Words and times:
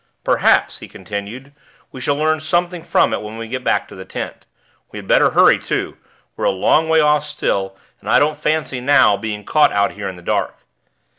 "Perhaps," 0.23 0.79
he 0.79 0.87
continued, 0.87 1.53
"we 1.91 2.01
shall 2.01 2.15
learn 2.15 2.39
something 2.39 2.81
from 2.81 3.13
it 3.13 3.21
when 3.21 3.37
we 3.37 3.47
get 3.47 3.63
back 3.63 3.87
to 3.87 3.93
the 3.93 4.03
tent. 4.03 4.47
We 4.91 4.97
had 4.97 5.05
better 5.07 5.29
hurry, 5.29 5.59
too; 5.59 5.95
we're 6.35 6.45
a 6.45 6.49
long 6.49 6.89
way 6.89 6.99
off 6.99 7.23
still, 7.23 7.77
and 7.99 8.09
I 8.09 8.17
don't 8.17 8.33
fancy, 8.35 8.81
now, 8.81 9.15
being 9.15 9.43
caught 9.45 9.71
out 9.71 9.91
here 9.91 10.09
in 10.09 10.15
the 10.15 10.23
dark." 10.23 10.55